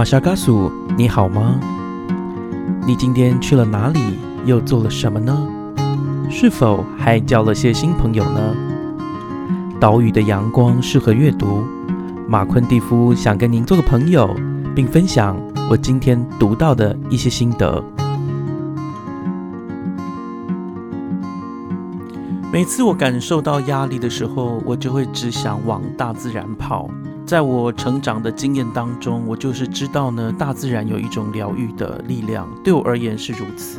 [0.00, 1.60] 玛莎嘎苏，你好吗？
[2.86, 4.00] 你今天去了哪里？
[4.46, 5.46] 又做了什么呢？
[6.30, 8.40] 是否还交了些新朋友呢？
[9.78, 11.62] 岛屿的阳光适合阅读。
[12.26, 14.34] 马昆蒂夫想跟您做个朋友，
[14.74, 15.38] 并分享
[15.68, 17.84] 我今天读到的一些心得。
[22.50, 26.88] 每次我感受到压力的时候，我就会只想往大自然跑。
[27.30, 33.78] 在我成长的经验当中，我就是知道呢，大自然有一种疗愈的力量，对我而言是如此。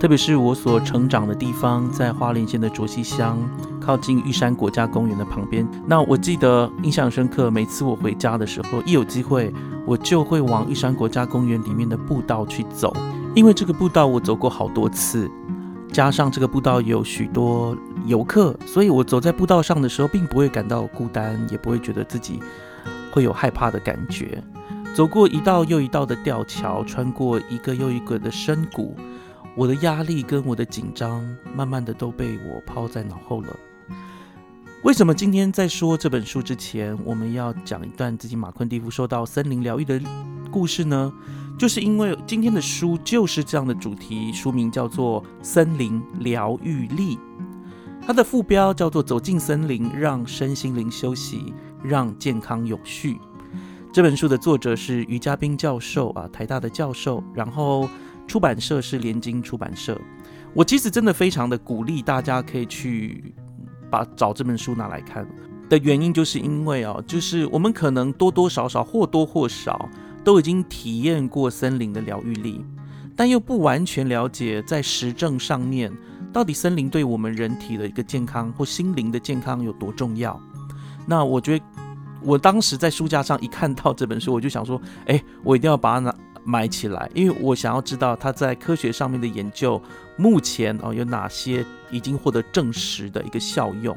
[0.00, 3.38] 特别是我所成长的地方，在花莲县的卓溪乡，
[3.80, 5.64] 靠近玉山国家公园的旁边。
[5.86, 9.54] 那我记得印象深刻，每次我回家的时候，一有机会，
[9.86, 12.92] 我就会往玉山国家公园里面的步道去走，
[13.36, 15.30] 因为这个步道我走过好多次，
[15.92, 22.40] 加上这个步道有许多游客，所以我走在步道上的时候，并不会感到孤单，也不会觉得自己。
[23.12, 24.42] 会有害怕的感觉，
[24.96, 28.96] 走过一道又一道的吊桥，穿过一个又一个的深谷，
[29.54, 31.22] 我的压力跟我的紧张，
[31.54, 33.54] 慢慢的都被我抛在脑后了。
[34.82, 40.00] 为什么今天在说这本书之前，我们要讲一段自己马昆蒂夫受到森林疗愈的
[40.50, 41.12] 故事呢？
[41.58, 47.16] 就是因为今天的书就是这样的主题，书名叫做《森林疗愈力》，
[48.04, 51.38] 它的副标叫做《走进森林，让身心灵休息》。
[51.84, 53.18] 让健康永续。
[53.92, 57.22] 这本书的作者是于嘉宾教授啊，台大的教授。
[57.34, 57.88] 然后
[58.26, 60.00] 出版社是联经出版社。
[60.54, 63.34] 我其实真的非常的鼓励大家可以去
[63.90, 65.26] 把找这本书拿来看
[65.68, 69.88] 的原因，就是因为啊，就是我们可能多多少少或多或少
[70.22, 72.64] 都已经体验过森林的疗愈力，
[73.16, 75.92] 但又不完全了解在实证上面
[76.32, 80.40] 到底森林对我们人体的一个健康或心灵的健康有多重要。
[81.06, 81.64] 那我觉得，
[82.22, 86.14] 我当时在书架上一看到这本书，我就想说， 哎，我一定要把它
[86.44, 89.80] 买起来，因为我想要知道它在科学上面的研究，
[90.16, 93.96] 目前哦有哪些已经获得证实的一个效用。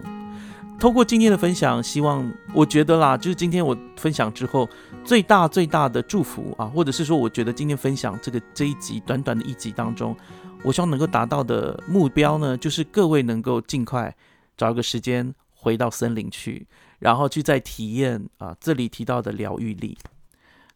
[0.78, 4.68] 通过今天的分享，希望我觉得啦，就是今天我分享之后，
[5.06, 10.16] 最大最大的祝福啊，或者是说，我觉得今天分享这个这一集短短的一集当中，
[10.64, 14.14] 我希望能够达到的目标呢，就是各位能够尽快
[14.58, 16.68] 找一个时间回到森林去。
[17.06, 19.96] 然后去再体验啊，这里提到的疗愈力。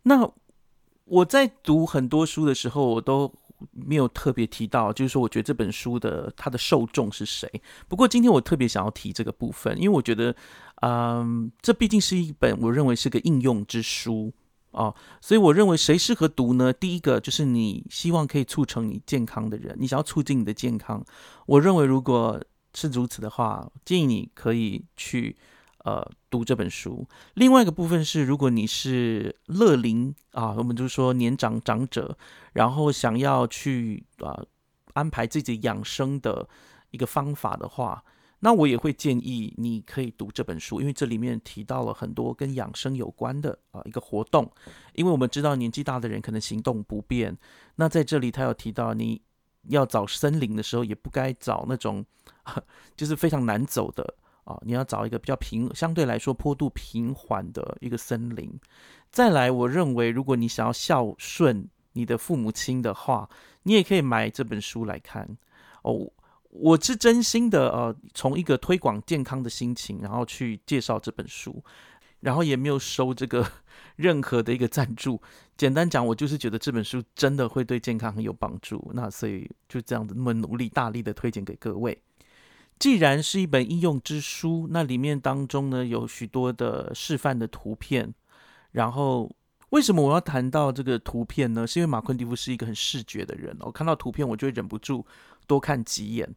[0.04, 0.32] 那
[1.06, 3.34] 我在读很多书的时候，我都
[3.72, 7.50] 没有特别提到，就是说，我觉得这本书的它的受众是谁。
[7.88, 10.36] 不过今天我特别想要提这个部分，因为我觉得，
[10.84, 14.32] 嗯，这毕竟是一本我认为是个应用之书
[14.70, 16.72] 啊，所以我认为谁适合读呢？
[16.72, 21.04] 第一个就是你希望可以促成你健康的人，你想要促进你的健康。
[21.48, 22.40] 我认为如果
[22.76, 25.36] 是如此的话，建议你可以去。
[25.90, 27.08] 呃，读这本书。
[27.34, 32.16] 另外一个部分是，如果你是乐龄啊，我们就是说年长长者，
[32.54, 34.40] 然后想要去啊
[34.94, 36.48] 安排自己养生的
[36.92, 38.04] 一个方法的话，
[38.42, 44.48] 那我也会建议你可以读这本书，因为这里面提到了很多跟养生有关的啊一个活动。
[44.94, 47.36] 因为我们知道年纪大的人可能行动不便，
[47.78, 49.20] 那在这里他有提到，你
[49.70, 52.06] 要找森林的时候，也不该找那种
[52.96, 54.14] 就是非常难走的。
[54.50, 58.52] 啊，你要找一个比较平，相对来说坡度平缓的一个森林。
[59.12, 63.30] 再来，我认为如果你想要孝顺你的父母亲的话，
[63.64, 65.38] 你也可以买这本书来看。
[65.84, 66.12] 哦，
[66.50, 71.64] 我是真心的，呃，从一个推广健康的心情，然后去介绍这本书，
[72.22, 73.48] 然后也没有收这个
[73.96, 75.22] 任何的一个赞助。
[75.56, 81.96] 简单讲，我就是觉得这本书真的会对健康很有帮助，那所以就这样子那么努力大力的推荐给各位。
[82.80, 88.14] 既然是一本应用之书，那里面当中呢有许多的示范的图片。
[88.72, 89.30] 然后，
[89.72, 91.68] 为什么我要谈到这个图片呢？
[91.68, 95.06] 是因为马昆蒂夫是一个很视觉的人，我看到图片我就会忍不住
[95.46, 96.34] 多看几眼。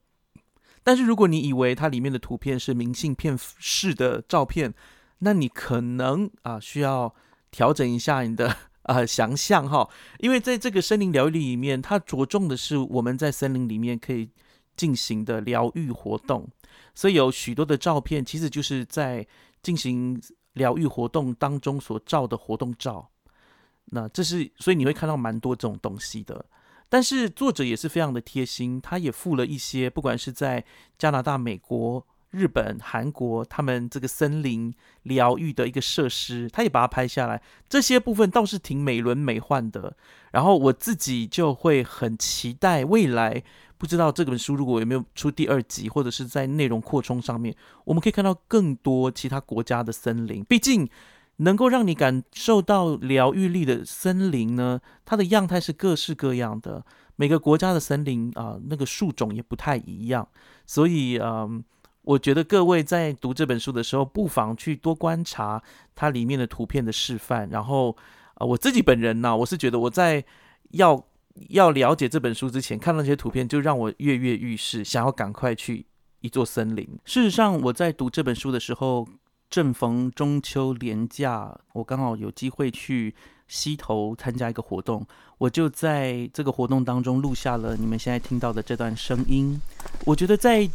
[0.83, 4.75] 但是如果你以为它里面的图片是明信片式的照片，
[5.21, 7.15] 那你可能啊需要
[7.53, 9.89] 调整一下你的啊 想象哈，
[10.19, 14.31] 因为在这个森林疗愈里面，它着重的是我们在森林里面可以。
[14.77, 16.49] 进行的疗愈活动，
[16.95, 19.27] 所以有许多的照片，其实就是在
[19.63, 20.21] 进行
[20.55, 23.11] 疗愈活动当中所照的活动照。
[23.87, 26.45] 那这是，所以你会看到蛮多这种东西的。
[26.89, 30.65] 但是作者也是非常的贴心，他也附了一些，不管是在
[30.99, 34.75] 加拿大、美国、日本、韩国，他们这个森林
[35.05, 37.41] 疗愈的一个设施，他也把它拍下来。
[37.69, 39.97] 这些部分倒是挺美轮美奂的。
[40.33, 43.43] 然后我自己就会很期待未来。
[43.79, 50.45] 不知道这本书如果有没有出第二集，或者是在内容扩充上面，我们可以看到更多其他国家的森林。
[50.45, 50.89] 毕竟
[51.39, 56.85] 能够让你感受到疗愈力的森林呢，它的样态是各式各样的。
[57.17, 60.27] 每个国家的森林啊，那个树种也不太一样。
[60.65, 61.63] 所以，嗯，
[62.03, 65.63] 我觉得各位在读这本书的时候，不妨去多观察
[65.95, 67.49] 它里面的图片的示范。
[67.51, 67.97] 然后，
[68.35, 70.25] 啊，我自己本人呢，我是觉得我在
[70.71, 71.05] 要
[71.49, 75.87] 要了解这本书之前，看到那些图片，就让我跃跃欲试，想要赶快去
[76.21, 76.89] 一座森林。
[77.05, 79.09] 事实上，我在读这本书的时候。
[79.53, 83.15] 正逢中秋连假，我刚好有机会去
[83.47, 85.07] 溪头参加一个活动，
[85.37, 89.61] 我就在这个活动当中录下了你们现在听到的这段声音。
[90.07, 90.67] 我觉得在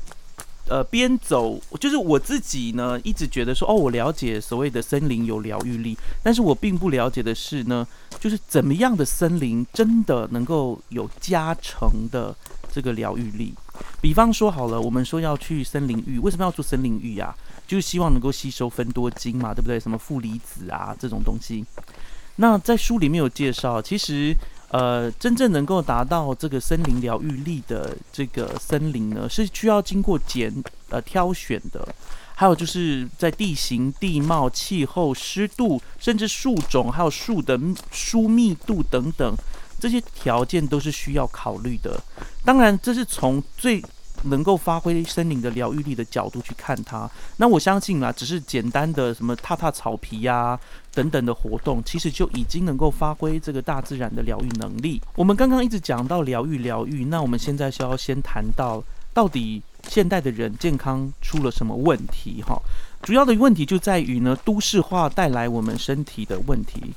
[0.69, 7.87] 呃边走，就是我自己呢一直觉得说，哦，我了解所谓的森林有疗愈力，但是我并不了解的是呢，
[8.19, 12.35] 就是怎么样的森林真的能够有加成的
[12.71, 13.53] 这个疗愈力。
[14.01, 17.35] 比方说好了，我们说要去森林浴，为什么要做森林浴呀？
[17.67, 19.79] 就是希望能够吸收分多精嘛，对不对？
[19.79, 21.65] 什么负离子啊这种东西。
[22.37, 24.33] 那在书里面有介绍，其实
[24.69, 30.53] 呃，真正能够达到这个森林疗愈力的这个森林呢，是需要经过拣
[30.89, 31.87] 呃挑选的。
[32.35, 37.59] 还有就是在地形、地貌、气候、湿度，甚至树种，还有树的
[37.91, 39.35] 疏密度等等
[39.79, 41.99] 这些条件都是需要考虑的。
[42.45, 43.83] 当然，这是从最。
[44.23, 50.59] 能够发挥森林的疗愈力的角度去看它，那我相信啊，只是简单的什么踏踏草皮呀
[50.93, 55.01] 等等的活动，其实就已经能够发挥这个大自然的疗愈能力。
[55.15, 58.83] 我们刚刚一直讲到疗愈疗愈，那我们现在需要先谈到
[59.13, 62.41] 到底现代的人健康出了什么问题？
[62.43, 62.59] 哈，
[63.03, 66.93] 主要的问题就在于呢，都市化带来我们身体的问题。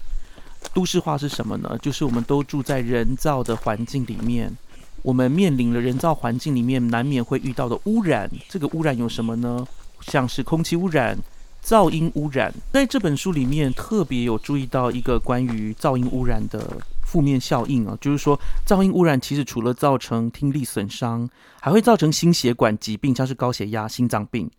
[0.75, 1.78] 都市化是什么呢？
[1.81, 4.55] 就是我们都住在人造的环境里面。
[5.02, 9.67] 我们面临了人造环境里面难免会遇到的污染，这个污染有什么呢？
[10.02, 11.19] 像是空气污染、
[11.64, 12.52] 噪音污染。
[12.73, 21.29] 在这本书里面特别有注意到一个关于噪音污染的负面效应啊，就是说噪音污染其实除了造成听力损伤，
[21.61, 24.50] 还会造成心血管疾病，像是高血压、心脏病。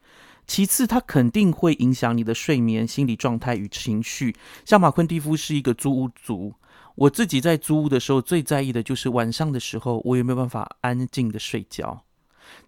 [0.47, 4.35] 其次，它肯定会影响你的睡眠、心理状态与情绪。
[4.65, 6.53] 像马昆蒂夫是一个租屋族。
[6.95, 12.03] 我自己在租屋的时候，最在意的就是晚上的时候，我有没有办法安静的睡觉。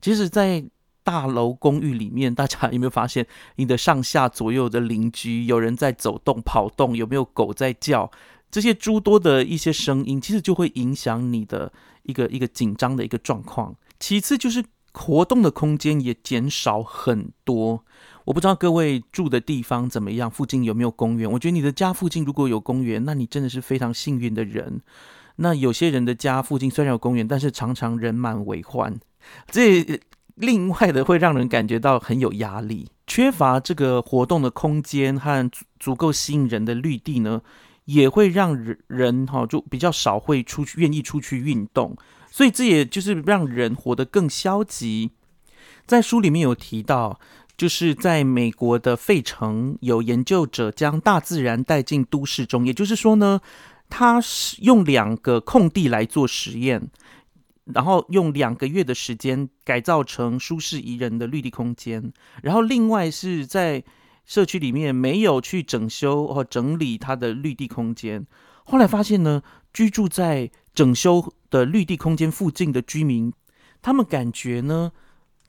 [0.02, 0.64] 其实，在
[1.04, 3.28] 大楼公寓里面，大家有没有发现，
[3.58, 8.10] 你的上下左右的邻居有人在走动、跑动，有没有狗在叫？
[8.50, 11.74] 这些诸多的一些声音，其实就会影响你的
[12.04, 13.76] 一个一个紧张的一个状况。
[14.00, 17.84] 其次，就是活动的空间也减少很多。
[18.26, 21.30] 我不知道各位住的地方怎么样，附近有没有公园？
[21.30, 24.82] 我觉得你的家附近如果有公园，那你真的是非常幸运的人。
[25.36, 28.98] 那有些人的家附近虽然有公园，但是常常人满为患，
[29.52, 30.00] 这
[30.36, 32.90] 另外的会让人感觉到很有压力。
[33.08, 37.42] 缺乏这个活动的空间和足够吸引人的绿地呢，
[37.86, 41.98] 也会让人人哈就比较少会出去愿意出去运动，
[42.32, 45.12] 所以这也就是让人活得更消极。
[45.86, 47.20] 在书里面有提到。
[47.56, 53.40] 就是在美国的费城，有研究者将大自然带进都市中，也就是说呢，
[53.90, 56.90] 他是用两个空地来做实验，
[57.66, 63.84] 然后用两个月的时间改造成舒适宜人的绿地空间，然后另外是在
[64.26, 68.26] 社区里面没有去整修或整理它的绿地空间，
[68.66, 73.32] 后来发现呢，居住在整修的绿地空间附近的居民，
[73.80, 74.92] 他们感觉呢。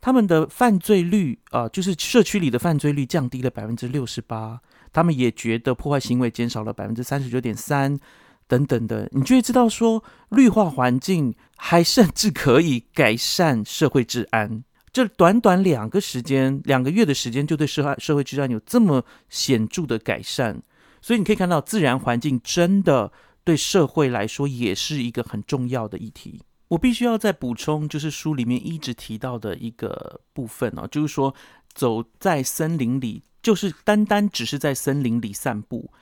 [0.05, 4.61] 他们的犯罪率啊，就是社区里的犯罪率降低了百分之六十八。
[4.93, 7.99] 他们也觉得破坏行为减少了百分之三十九点三，
[8.47, 9.09] 等等的。
[9.13, 14.63] 你就会知道说，绿化环境还甚至可以改善社会治安。
[14.93, 20.63] 这短短两个时间，两个月的时间，就对社会社会治安有这么显著的改善。
[21.01, 23.11] 所以你可以看到，自然环境真的
[23.43, 26.43] 对社会来说也是一个很重要的议题。
[26.69, 31.35] 我必须要再补充，就是书里面一直提到的一个部分哦，就是说
[31.75, 35.93] 走在森林里，就是单单只是在森林里散步，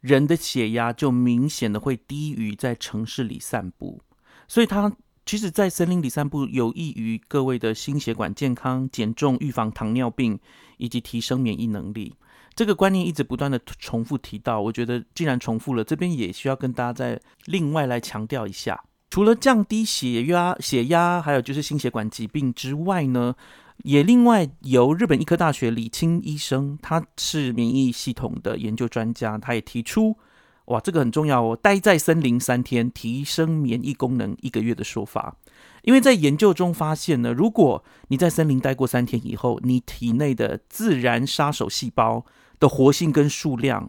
[0.00, 4.00] 人的血压就明显的会低于在城市里散步。
[4.46, 4.96] 所以，它
[5.26, 10.38] 其实，在森林里散步有益于各位的心血管健康、减重、预防糖尿病
[10.76, 12.14] 以及提升免疫能力。
[12.54, 18.84] 这个观念一直不断的重复提到，我觉得既然重复了，这边也需要跟大家再另外来强调一下。
[19.16, 23.34] 除了降低血压、血压，还有就是心血管疾病之外呢，
[23.78, 30.18] 也另外由日本医科大学李清医生，他是免疫系统的研究专家，他也提出，
[30.66, 35.34] 哇，这个很重要哦，待在森林三天，提升免疫功能一个月的说法。
[35.80, 42.26] 因为在研究中发现呢，如果你在森林待过三天以后，你体内的自然杀手细胞
[42.60, 43.88] 的活性跟数量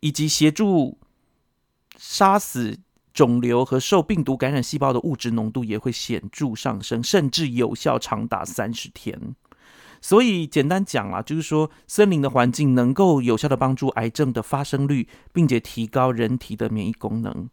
[0.00, 0.98] 以及协助
[1.96, 2.80] 杀死
[3.14, 9.34] 肿瘤和受病毒感染细胞的物质浓度也会显著上升，甚至有效长达三十天。
[10.02, 17.48] 所以简单讲啊，就是说森林的环境能够有效的帮助癌症的发生率，并且提高人体的免疫功能。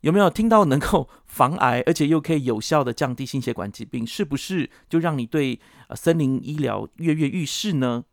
[0.00, 4.06] 有没有听到能够防癌，而且又可以有效的降低心血管疾病？
[4.06, 5.58] 是不是就让你对
[5.88, 8.04] 呃森林医疗跃跃欲试呢？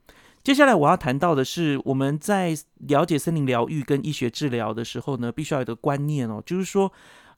[0.43, 2.55] 接下来我要谈到的是，我们在
[2.87, 6.91] 了解森林疗愈跟医学治疗的时候呢，必须要有个观念哦，就是说。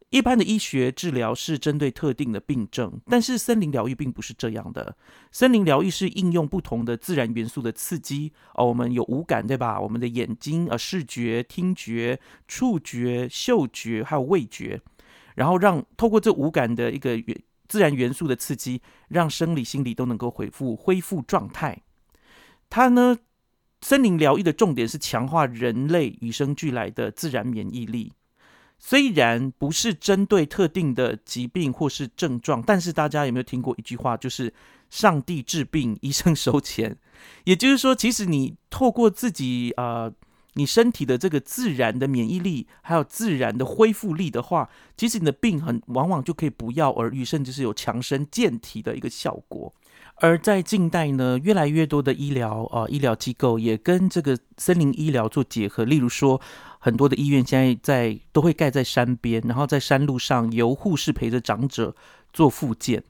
[0.10, 4.96] 一般的医学治疗是针对特定的病症，但是森林疗愈并不是这样的。
[5.32, 9.82] 森林疗愈是应用不同的自然元素的刺激哦，我们有五感对吧？
[9.82, 14.80] 我们的眼睛呃，视觉、听觉、触觉、嗅觉，还有味觉，
[15.34, 21.82] 然后让透过这五感的一个元自然元素的刺激，让生理、心理都能够恢复恢复状态。
[22.74, 23.16] 它呢，
[23.82, 28.14] 森林疗愈的重点是强化人类与生俱来的自然免疫力。
[28.80, 34.52] 虽然不是针对特定的疾病或是症状，但是大家有没有听过一句话，就是
[34.90, 36.98] “上帝治病，医生收钱”。
[37.46, 40.12] 也就是说，其实你透过自己啊，
[40.54, 49.72] 你身体的这个自然的免疫力，还有自然的恢复力的话，其实你的病很往往就可以不药而愈，甚至是有强身健体的一个效果。
[50.24, 55.84] 而在近代呢，越来越多的医疗啊医疗机构也跟这个森林医疗做结合。
[55.84, 56.40] 例如说，
[56.80, 61.94] 很多的医院现在在都会盖在山边，然后在山路上由护士陪着长者
[62.32, 63.04] 做复健。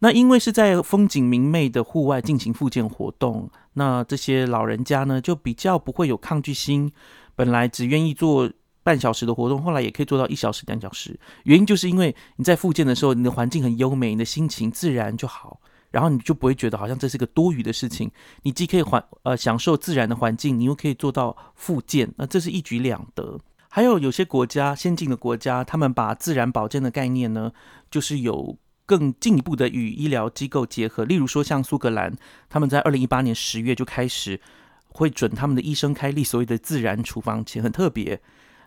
[0.00, 6.92] 那因为是在风景明媚的户外进行复健活动，那这些老人家呢就比较不会有抗拒心。
[7.34, 11.18] 本来只愿意做半小时的活动，后来也可以做到一小时、两小时。
[11.44, 15.60] 原因就是因为你在复健的时候，你的环境很优美，你的心情自然就好。
[15.90, 18.10] 然后你就不会觉得好像这是个多余的事情，
[18.42, 23.38] 你既可以环呃享受自然的环境，你又可以做到复健，那这是一举两得。
[23.70, 27.52] 还有有些国家先进的国家，他们把自然保健的概念呢，
[27.90, 31.04] 就是有更进一步的与医疗机构结合。
[31.04, 32.16] 例如说像苏格兰，
[32.48, 34.40] 他们在二零一八年十月就开始
[34.88, 38.20] 会准他们的医生开立所谓的自然处方签，很特别。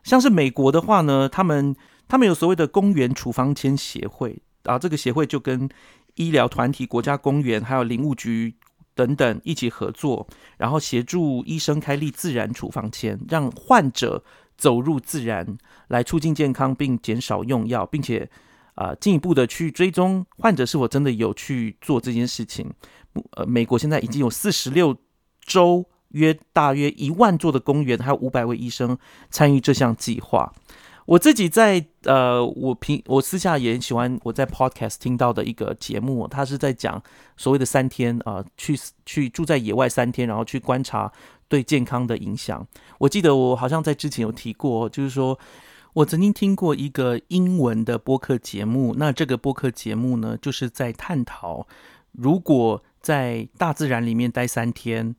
[0.03, 1.75] 像是美国的话呢，他们
[2.07, 5.67] 他们有所谓的公园处方签协会啊，这个协会就跟
[6.15, 8.55] 医疗团体、国家公园还有林务局
[8.93, 10.27] 等等一起合作，
[10.57, 14.23] 然后协助医生开立自然处方签，让患者
[14.57, 18.29] 走入自然，来促进健康并减少用药，并且
[18.75, 22.69] 啊进一步的去追踪患者是否真的有去做这件事情。
[23.31, 24.95] 呃，美国现在已经有四十六
[25.45, 28.97] 州约大约一万座的公园，还有五百位医生
[29.29, 30.53] 参与这项计划。
[31.11, 37.03] 我自己在呃，我平我私下也很喜欢我在 podcast 听到的一个节目，他是在讲
[37.35, 41.11] 所谓的三天啊，去去住在野外三天，然后去观察
[41.49, 42.65] 对健康的影响。
[42.97, 45.37] 我记得我好像在之前有提过，就是说
[45.91, 51.67] 我曾经听过一个英文的播客节目，那这个播客节目呢，就是在探讨
[52.13, 55.13] 如果在大自然里面待三天，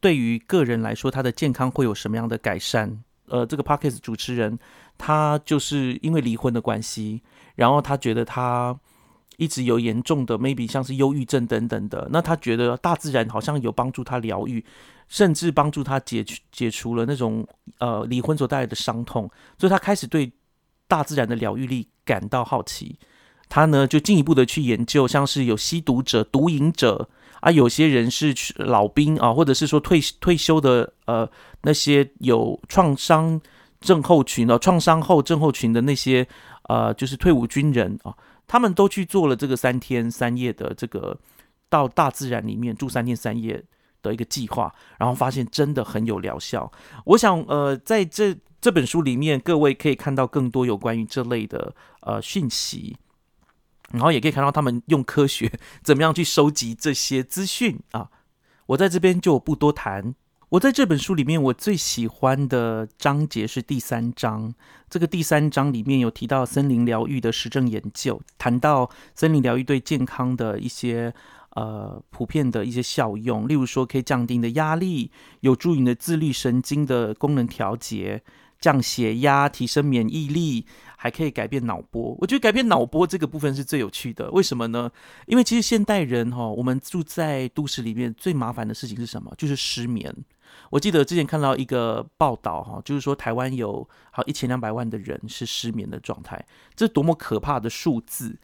[0.00, 2.98] 对于个人来说，他的健康会有什么样的改善？
[3.28, 4.58] 呃，这个 podcast 主持人。
[4.98, 7.22] 他就是因为离婚的关系，
[7.54, 8.76] 然后他觉得他
[9.36, 14.64] 一直有严重的 maybe 像是忧郁症等等的，那他觉得大自然好像有帮助他疗愈，
[15.08, 17.46] 甚至帮助他解解除了那种
[17.78, 20.32] 呃离婚所带来的伤痛，所以他开始对
[20.88, 22.98] 大自然的疗愈力感到好奇。
[23.48, 27.08] 他呢就进一步的去研究，像是有吸毒者、毒瘾者
[27.40, 31.30] 啊，有些人是老兵啊，或者是说退退休的呃
[31.62, 33.40] 那些有创伤。
[33.80, 36.26] 症候群哦，创伤后症候群的那些
[36.64, 38.16] 呃，就是退伍军人啊，
[38.46, 41.18] 他们都去做了这个三天三夜的这个
[41.68, 43.64] 到大自然里面住三天三夜
[44.02, 46.70] 的一个计划，然后发现真的很有疗效。
[47.04, 52.96] 我想呃，在这这本书里面，各位可以看到更多有关于这类的呃讯息，
[53.92, 55.52] 然后也可以看到他们用科学
[55.84, 58.10] 怎么样去收集这些资讯啊。
[58.66, 60.14] 我在这边就不多谈。
[60.50, 64.54] 我在这本书里面，我最喜欢的章节是第三章。
[64.88, 71.12] 这个第三章里面有提到森林疗愈的实证研究，谈到森林疗愈对健康的一些
[71.50, 78.22] 呃普遍的一些效用，例如说可以降低你的压力，有助于你的自律神经的功能调节，
[78.58, 80.64] 降血压，提升免疫力。
[81.00, 84.28] 还可以改变脑波，我觉得改变脑波这个部分是最有趣的。
[84.32, 84.90] 为什么呢？
[85.26, 89.32] 因为其实现代人哈，我们住在都市里面，最麻烦的事情是什么？
[89.38, 90.12] 就是失眠。
[90.70, 98.38] 我记得之前看到一个报道哈，就是说台湾有好一千两百万的人是失眠的状态，这多么可怕的数字！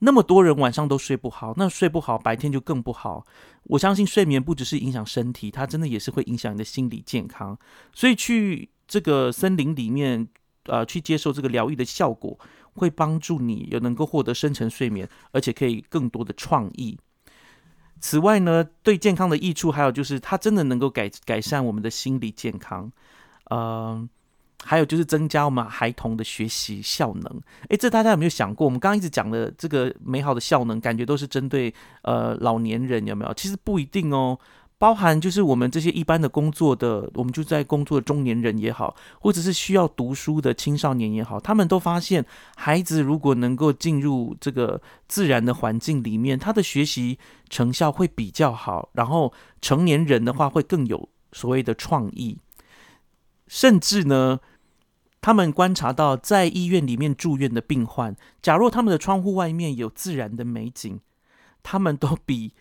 [0.00, 3.26] 那么多人晚上都睡不好，那睡不好，白天就更不好。
[3.64, 7.58] 我相信睡眠不只是影响身体，它真的也是会影响你的心理健康。
[7.92, 8.70] 所以去。
[8.86, 10.28] 这个森林里面，
[10.64, 12.38] 呃，去接受这个疗愈的效果，
[12.74, 16.98] 会帮助你有能够获得深层睡眠，而且可以更多的创意。
[18.04, 22.92] 此外呢，对健康的益处还有就是，它真的能够改改善我们的心理健康，
[23.48, 24.06] 呃，
[24.62, 27.40] 还有就是增加我们孩童的学习效能。
[27.70, 28.66] 诶，这大家有没有想过？
[28.66, 33.32] 我们刚刚一直讲的这个美好的效能，感觉都是针对呃老年人，有没有？
[33.32, 34.38] 其实不一定哦。
[34.84, 42.22] 包含就是我们这些一般的工作的，我们就在工作的中年人也好，或者是需要读书的青少年也好，他们都发现，
[42.54, 48.90] 孩子如果能够进入这个自然的环境里面，他的学习成效会比较好。
[48.92, 52.36] 然后成年人的话会更有所谓的创意，
[53.46, 54.38] 甚至呢，
[55.22, 61.00] 他们观察到在医院里面住院的病患，假若他们的窗户外面有自然的美景，
[61.62, 62.52] 他们都比。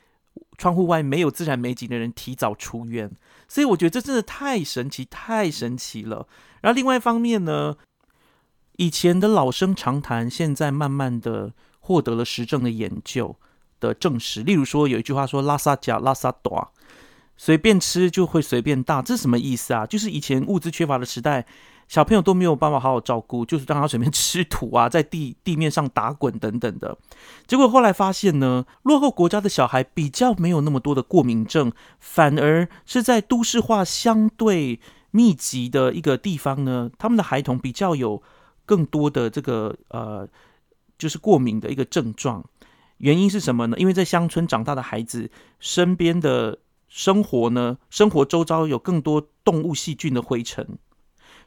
[0.57, 3.11] 窗户外没有自然美景的人提早出院，
[3.47, 6.27] 所以我觉得这真的太神奇，太神奇了。
[6.61, 7.75] 然后另外一方面呢，
[8.77, 13.35] 以前的老生常谈，现在慢慢的获得了实证的研究
[13.79, 14.43] 的证实。
[14.43, 16.67] 例如说，有一句话说“拉萨加拉萨短”，
[17.35, 19.85] 随便吃就会随便大，这是什么意思啊？
[19.85, 21.45] 就是以前物资缺乏的时代。
[21.93, 26.97] 小朋友都没有办法好好照顾，就是让他随便吃土啊，在地 地面上打滚等等的。
[27.45, 34.79] 结果后来发现呢，落后国家的小孩比较没有那么多的过敏症，反而是在都市化相对
[35.12, 38.23] 密集的一个地方呢，他们的孩童比较有
[38.65, 40.27] 更多的这个呃，
[40.97, 42.43] 就是过敏的一个症状。
[42.97, 43.77] 原因是什么呢？
[43.77, 46.57] 因为在乡村长大的孩子，身边的
[46.88, 50.79] 生活呢，生活周遭有更多动物细菌的灰尘。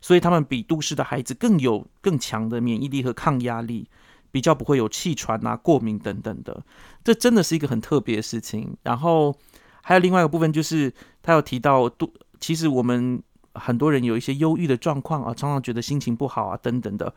[0.06, 3.88] 所以他们比都市的孩子更有更强的免疫力和抗压力，
[4.30, 6.62] 比较不会有气喘啊、过敏等等的。
[7.02, 8.76] 这真的是一个很特别的事情。
[8.84, 9.34] 然后
[9.82, 13.20] 还有另外一个部分，就是他有提到，都其实我们
[13.54, 17.12] 很多人有一些忧郁的状况啊，常常觉得心情不好啊等等的，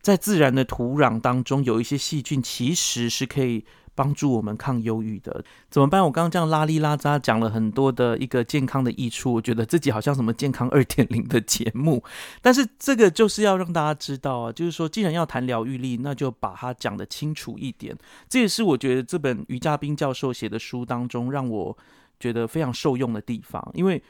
[0.00, 3.66] 在自然的土壤当中有一些细菌，其实是可以。
[3.98, 6.00] 帮助我们抗忧郁的怎么办？
[6.04, 12.00] 我刚刚这样拉里拉扎讲了很多的一个健康的益处，我觉得自己好像什么健康二点零的节目。
[12.40, 17.92] 但是这个就是要让大家知道啊，就是说既然要谈疗愈力，那就把它讲得清楚一点。
[18.28, 21.76] 这也是我觉得这本于嘉宾教授写的书当中让我
[22.20, 23.68] 觉得非常受用的地方。
[23.74, 24.00] 因为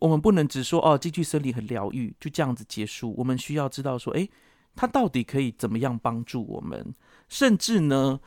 [0.00, 3.14] 我们不能只说哦，这句生理很疗愈，就这样子结束。
[3.18, 4.30] 我们需要知道说，诶，
[4.74, 6.94] 它到底可以怎么样帮助我们，
[7.28, 8.20] 甚至呢？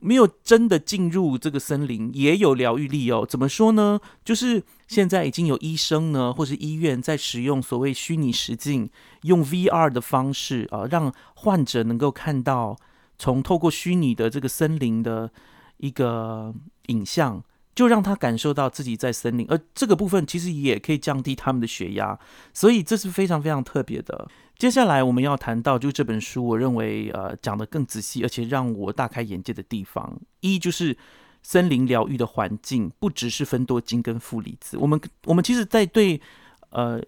[0.00, 3.26] 没有真的进入这个森林，也有疗愈力哦。
[3.28, 4.00] 怎么说呢？
[4.24, 8.90] 就是现在已经有医生呢，或是医院在使用所谓虚拟实境，
[9.22, 12.76] 用 VR 的方式啊，让患者能够看到
[13.18, 15.30] 从透过虚拟的这个森林的
[15.76, 16.54] 一个
[16.86, 17.42] 影像。
[17.72, 22.18] 就让他感受到自己在森林，而这个部分其实也可以降低他们的血压，
[22.52, 24.28] 所以这是非常非常特别的。
[24.60, 30.94] 接下来我们要谈到，就这本书，我认为呃讲的更仔细，而且让我大开眼界的地方，一就是
[31.42, 34.76] 森林疗愈的环境不只是分多精跟负离子。
[34.76, 36.20] 我们我们其实，在对
[36.68, 37.02] 呃，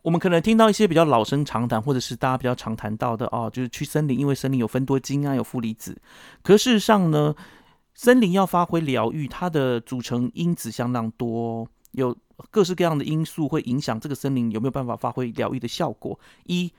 [0.00, 6.00] 我们可能听到一些比较老生常谈，或者是大家比较常谈到的哦，就是去森林，因为森林有分多精啊，有负离子。
[6.42, 7.34] 可事实上呢？
[7.96, 12.16] 森林要发挥疗愈，它的组成因子相当多，有
[12.50, 16.18] 各式各样的因素会影响这个森林有没有办法发挥疗愈的效果。
[16.44, 16.72] 一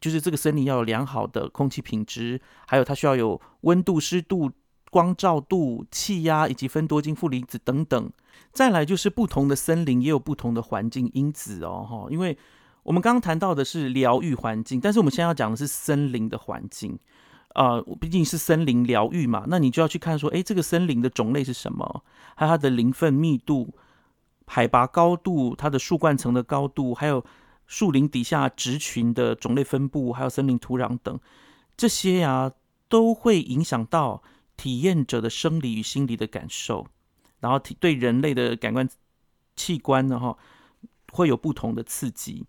[0.00, 4.50] 就是这个森林要有良好的空气品质，还有它需要有温度、湿度、
[4.90, 8.10] 光照度、气压以及分多精、负离子等等。
[8.52, 12.36] 再来就是不同的森林也有不同的环境因子哦，哈，因为
[12.82, 16.98] 我们刚刚谈到的是疗愈环境，但是我们现在要讲的是森林的环境。
[17.54, 22.04] 啊，毕竟是森林疗愈嘛，那你就要去看说，哎，这个森林的种类是什么？
[22.36, 23.74] 还有它的林分密度、
[24.48, 27.24] 海拔高度、它的树冠层的高度，还有
[27.66, 31.20] 树林底下植群的种类分布，还有森林土壤等，
[31.76, 32.50] 这些呀
[32.88, 34.22] 都会影响到
[34.56, 36.86] 体验者的生理与心理的感受，
[37.40, 38.88] 然后体对人类的感官
[39.54, 40.36] 器官呢，哈，
[41.12, 42.46] 会有不同的刺激。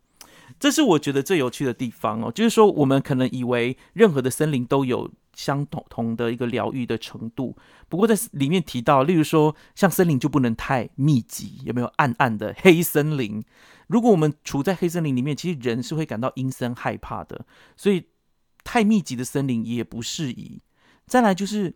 [0.60, 7.56] 这是我觉得最有趣的地方哦，就是说我们可能以为任何的森林都有相同同的一个疗愈的程度，
[7.88, 13.42] 不过在里面提到，例如说像森林就不能太密集，有没有暗暗的黑森林？
[13.88, 17.46] 如果我们处在黑森林里面，其实人是会感到阴森害怕的，
[17.78, 18.08] 所以
[18.66, 20.62] 太密集的森林也不适宜。
[21.06, 21.74] 再来就是，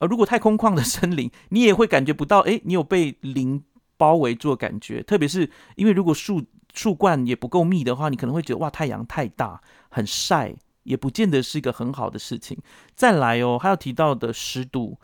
[0.00, 3.62] 呃，如果太空旷的森林，你也会感觉不到，哎，你有被林
[3.96, 6.42] 包围住的感觉，特别是因为如果树。
[6.74, 10.54] 树冠也不够密的话，你可能会觉得哇，太阳太大，很晒，
[10.86, 12.56] 也不见得是一个很好的事情。
[12.94, 14.98] 再来哦，还要提到的湿度，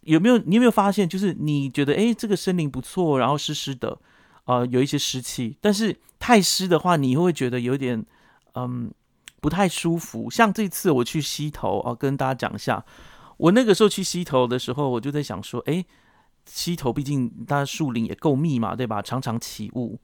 [0.00, 0.38] 有没有？
[0.38, 3.98] 你有没有发现，就是你觉得哎，这个森林不错，然后湿湿的，
[4.46, 8.04] 呃，有一些湿气，但是太湿的话，你会觉得有点
[8.54, 8.90] 嗯
[9.40, 10.30] 不太舒服。
[10.30, 12.84] 像这次我去溪头哦，跟大家讲一下，
[13.36, 15.84] 我那个时候去溪头的时候，我就在想说，哎，
[16.46, 19.02] 溪头毕竟它树林也够密嘛，对吧？
[19.02, 20.00] 常常起雾。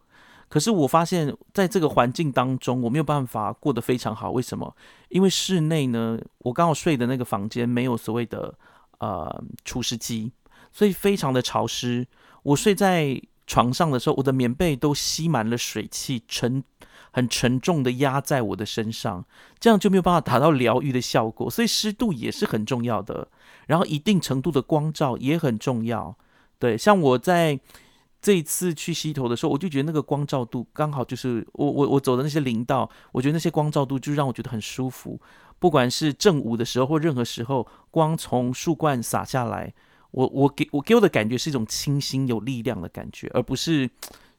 [0.54, 4.30] 可是我发现，在这个环境当中，我没有办法过得非常好。
[4.30, 4.72] 为什么？
[5.08, 8.54] 因为室内呢，我刚好睡的那个房间没有所谓的
[9.00, 10.30] 呃除湿机，
[10.70, 12.06] 所以非常的潮湿。
[12.44, 16.62] 我睡在床上的时候，我的棉被都吸满了水汽，沉
[17.10, 19.24] 很沉重的压在我的身上，
[19.58, 21.50] 这样就没有办法达到疗愈的效果。
[21.50, 23.26] 所以湿度也是很重要的，
[23.66, 26.16] 然后一定程度的光照也很重要。
[26.60, 27.58] 对，像我在。
[28.24, 35.20] 这一次去溪头的时候，我就觉得那个光照度刚好就是我我我走的那些林道，我觉得那些光照度就让我觉得很舒服。
[35.58, 39.74] 不管是正午的时候或任何时候，光从树冠洒下来，
[40.12, 43.90] 我我给我给我的感觉是一种清新有力量的感觉，而不是。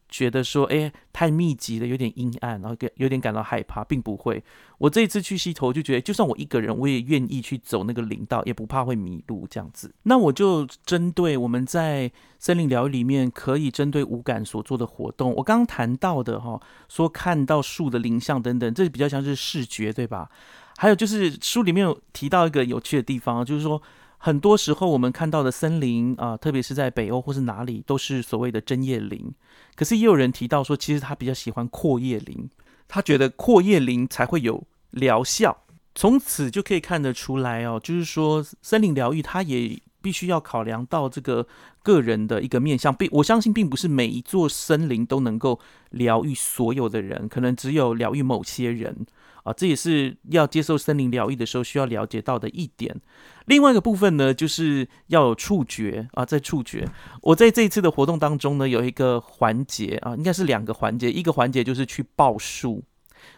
[0.08, 4.44] 觉得说，哎，太密集了，有点阴暗，然后有点感到害怕，并不会。
[4.78, 9.94] 我这一次去溪头，就觉得就算我一个人，我也愿意去走那个林道，也不怕会迷路这样子。
[10.04, 20.30] 那我就针对我们在森林疗愈里面可以针对五感所做的活动，我刚刚谈到的哈，说看到树的林相等等，这比较像是视觉，对吧？
[20.78, 23.82] 还有就是书里面有提到一个有趣的地方，就是说。
[24.26, 29.32] 很多时候，我们看到的森林啊，特别是在北欧或是哪里，都是所谓的针叶林。
[29.76, 32.50] 可是也有人提到说，其实他比较喜欢阔叶林，
[32.88, 35.56] 他觉得阔叶林才会有疗效。
[35.94, 41.46] 从此就可以看得出来哦，就是说森林疗愈，它也必须要考量到这个
[41.84, 42.92] 个人的一个面向。
[42.92, 45.60] 并我相信，并不是每一座森林都能够
[45.92, 49.06] 疗愈所有的人，可能只有疗愈某些人。
[49.46, 53.00] 啊，这也是要接受森林疗愈的时候需要了解到的一点。
[53.46, 56.90] 另外一个部分呢，就是要有触觉啊，在触觉。
[57.22, 61.12] 我在这一次的活动当中呢，有一个环节啊，应该是两个环节。
[61.12, 62.84] 一个环节就是去抱树，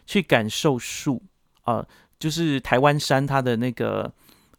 [0.06, 1.22] 去感受树
[1.64, 1.86] 啊，
[2.18, 4.10] 就是台湾山它的那个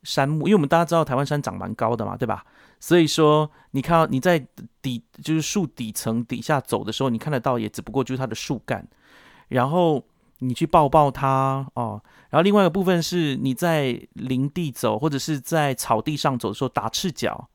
[0.03, 2.45] 山木，因为我们大家知道台湾山长蛮高的嘛，对吧？
[2.79, 4.47] 所以说，你看到你在
[4.83, 8.87] 底就是树底层底下走的时候，你看得到也只不过就是它的树干，
[9.49, 10.05] 然后。
[10.41, 17.49] 你去抱抱它哦，然后另外一个部分是你在林地走或者是在草地上走的时候打赤脚，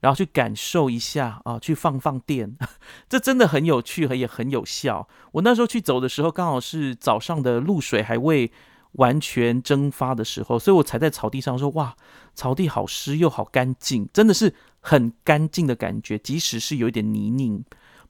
[0.00, 2.56] 然后去感受一下啊，去放放电，
[3.08, 5.08] 这真的很有趣也很有效。
[5.32, 8.50] 我那时候去走的时候，刚好是早上的露水还未
[8.92, 11.96] 完全蒸发的时候，所以我踩在草地上说：“哇，
[12.34, 17.64] 草地好湿又好干净，真的是很干净的感觉，即使是有一点泥泞。”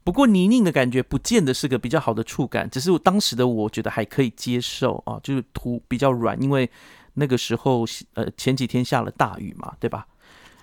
[0.05, 6.69] 不过泥泞的感觉不见得是个比较好的触感，只是当时的我觉得还可以接受啊，就是土比较软，因为
[7.15, 10.05] 那个时候呃前几天下了大雨嘛，对吧？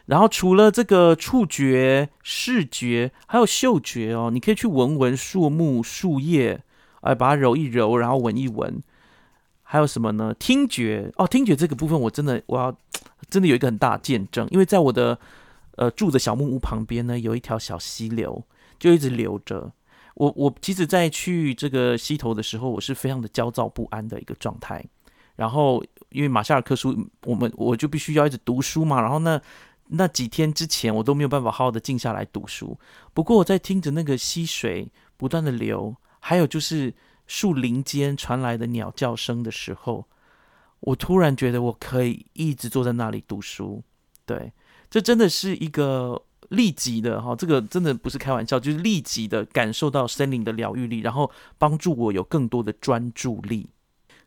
[0.07, 6.63] 然后除了这个触觉、视觉，还有嗅觉哦，你可以去闻闻树木、树叶，
[7.01, 8.81] 哎，把它揉一揉，然后闻一闻。
[9.65, 10.33] 还有什么呢？
[10.39, 12.73] 听觉哦，听觉这个部分我真的我要
[13.29, 15.19] 真的有一个很大的见证，因为在我的
[15.75, 18.45] 呃住的小木屋旁边呢，有一条小溪流。
[18.83, 19.73] 就一直留着
[20.15, 24.85] 我，我其实，在去这个溪头的时候，我是非常的焦躁不安的一个状态。
[25.37, 29.01] 然后，因为马夏尔克书，我们我就必须要一直读书嘛。
[29.01, 29.41] 然后那
[29.87, 32.77] 那几天之前，我都没有办法好好的静下来读书。
[33.15, 36.93] 不过，我在听着那个溪水不断的流，还有就是
[37.29, 40.09] 树林间传来的鸟叫声的时候，
[40.81, 43.81] 我突然觉得我可以一直坐在那里读书。
[44.27, 44.53] 对，
[44.91, 46.25] 这真的是一个。
[46.53, 53.69] 立即的哈，这个真的不是开玩笑，就是立即的感受到森林的疗愈力，然后帮助我有更多的专注力。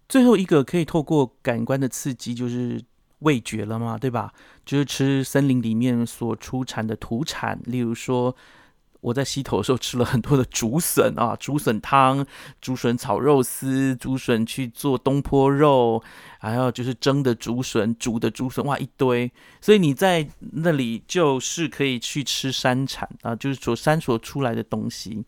[0.10, 2.84] 最后一个可以透过感官的刺激，就是
[3.20, 4.34] 味觉了嘛，对吧？
[4.66, 8.36] 就是吃森林里面所出产的土产，例如说。
[9.06, 12.26] 我在溪头的时候吃了很多的竹笋啊，竹笋汤、
[12.60, 16.02] 竹笋炒肉丝、竹笋去做东坡肉，
[16.40, 19.32] 还有就是蒸的竹笋、煮的竹笋，哇，一堆。
[19.62, 25.24] 所以你在那里就是可以去吃山产啊，就是所山所出来的东西。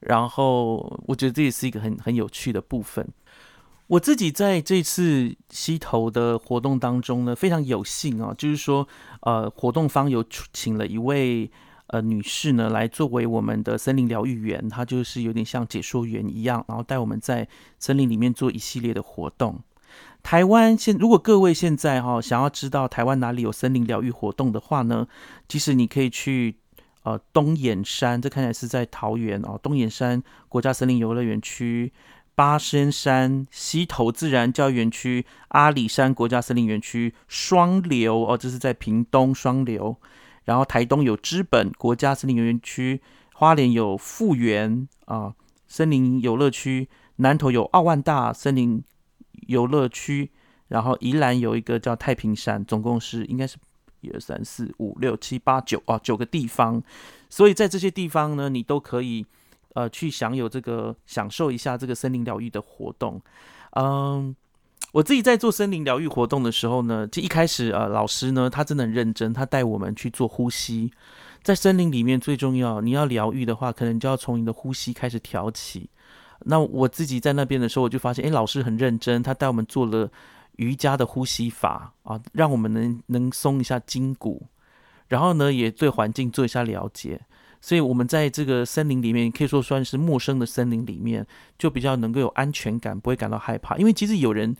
[0.00, 3.08] 然后我觉得这也是一个很很有趣的部分。
[3.86, 8.88] 我自己在这次溪头的活动当中呢，非常有幸啊，就是说，
[9.20, 11.48] 呃，活动方有请了一位。
[11.92, 17.46] 呃，女士呢，来作为我们的森林疗愈员，她就是有点像解说员一样，然后带我们在
[17.78, 19.60] 森林里面做一系列的活动。
[20.22, 25.06] 台湾现如果各位现在哈想要知道台湾哪里有森林疗愈活动的话呢，
[25.46, 26.56] 其实你可以去
[27.02, 31.92] 呃东眼山，这看起来是在桃园哦，东眼山国家森林游乐园区、
[32.34, 39.98] 八仙山溪头自然教育园区、阿里山国家森林园区、双流哦，这是在屏东双流。
[40.44, 43.00] 然后台东有知本国家森林园区，
[43.34, 45.34] 花莲有富源啊，
[45.66, 48.82] 森林游乐区，南投有奥万大森林
[49.46, 50.30] 游乐区，
[50.68, 53.56] 然后宜兰有一个叫太平山，总共是应该是
[54.00, 56.82] 一二三四五六七八九哦九个地方，
[57.30, 59.24] 所以在这些地方呢，你都可以
[59.74, 63.20] 呃去享有这个享受一下这个森林疗愈的活动，
[63.72, 64.34] 嗯。
[64.92, 70.92] 我自己在做森林疗愈活动的时候呢，就一开始呃，老师呢他真的很认真，他带我们去做呼吸。
[71.42, 75.88] 在森林里面最重要，你要疗愈的话，可能就要从你的呼吸开始调起。
[76.40, 80.10] 那我自己在那边的时候，我就发现，哎，老师很认真，他带我们做了
[80.56, 84.46] 瑜伽的呼吸法啊，让我们能能松一下筋骨，
[85.08, 87.20] 然后呢，也对环境做一下了解。
[87.60, 91.24] 所以，我们在这个森林里面，可以说算是陌生的森林里面，
[91.56, 93.76] 就比较能够有安全感，不会感到害怕。
[93.76, 94.56] 因为其实有人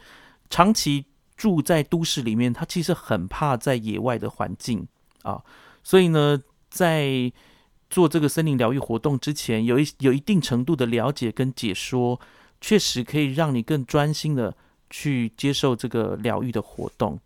[0.53, 4.87] 长期住在都市里面，他其实很怕在野外的环境
[5.23, 5.43] 啊。
[5.83, 7.33] 所以呢，在
[7.89, 12.21] 做这个森林疗愈活动之前，有一有一定程度的了解跟解说，
[12.61, 14.55] 确实可以让你更专心的
[14.91, 17.19] 去接受这个疗愈的活动。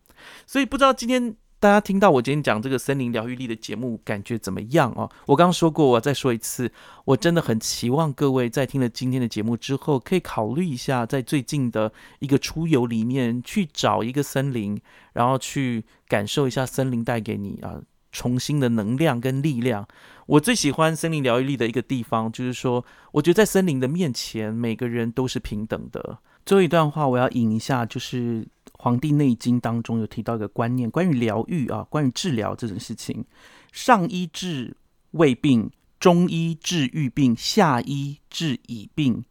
[0.46, 1.36] 所以，不知道今天。
[1.66, 5.10] 大家听到我今天讲这个森林疗愈力的节目，感觉怎么样哦？
[5.26, 6.70] 我刚刚说过，我再说一次，
[7.04, 14.80] 我真的很期望各位在听了今天的节目之后，可以考虑一下，在最近的一个出游里面去找一个森林，
[15.14, 17.80] 然后去感受一下森林带给你啊
[18.12, 19.88] 重新的能量跟力量。
[20.26, 26.18] 我最喜欢森林疗愈力的一个地方，就是说，我觉得在森林的面前，每个人都是平等的。
[26.44, 28.44] 最后一段话我要引一下，就是。
[28.86, 33.24] 《黄帝内经》当中有提到一个观念，关于疗愈啊，关于治疗这种事情，
[33.72, 34.76] 上医治
[35.10, 35.68] 未病，
[35.98, 39.24] 中医治愈病，下医治已病。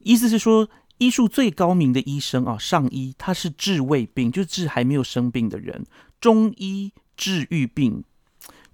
[0.00, 5.82] 意思是说，医术最高明的医生啊，上医他是治未病，就是治还没有生病的人；
[6.20, 8.04] 中医治愈病，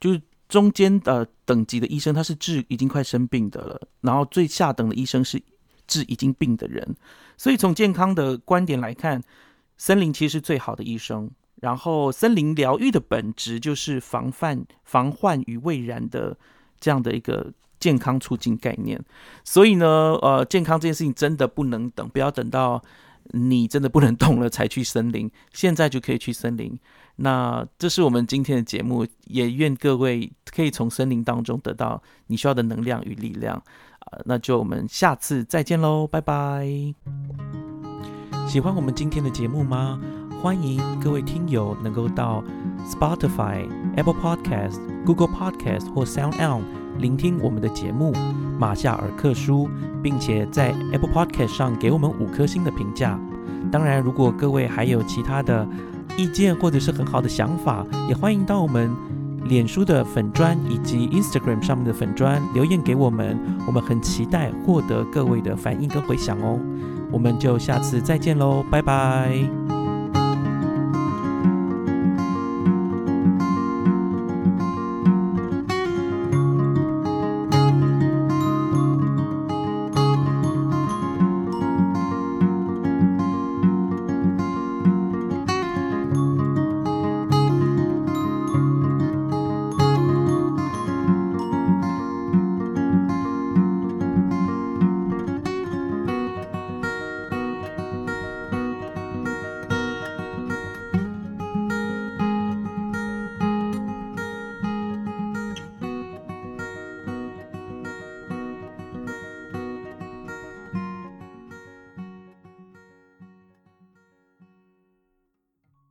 [0.01, 5.41] 就是中间的等级的医生，他是治已经快生病的了；然后最下等的医生是
[5.87, 6.97] 治已经病的人。
[7.37, 9.23] 所以从健康的观点来看。
[9.77, 16.37] 森林其实是最好的医生，然后森林疗愈的本质就是防范、防患于未然的
[16.79, 19.03] 这样的一个健康促进概念。
[19.45, 19.87] 所以呢，
[20.23, 22.83] 呃，健康这件事情真的不能等，不要等到
[23.33, 26.79] 你真的不能动了才去森林，现在就可以去森林。
[27.17, 33.57] 那这是我们今天的节目，也愿各位可以从森林当中得到你需要的能量与力量。
[34.01, 37.74] 啊，那就我们下次再见喽，拜拜。
[38.47, 39.99] 喜欢我们今天的节目吗？
[40.41, 42.45] 欢迎各位听友能够到
[42.87, 46.63] Spotify、Apple Podcast、Google Podcast 或 Sound On
[46.99, 48.13] 聆听我们的节目
[48.59, 49.67] 《马夏尔克书》，
[50.03, 53.19] 并且在 Apple Podcast 上给我们五颗星的评价。
[53.73, 55.67] 当然，如果各位还有其他的
[56.17, 58.95] 意见或者是很好的想法，也欢迎到我们
[59.47, 63.37] 脸书的粉砖以及 Instagram 上面的粉砖留言给我们。
[63.67, 66.61] 我们很期待获得各位的反应跟回响哦。
[67.15, 69.74] 我们就下次再见喽，拜拜。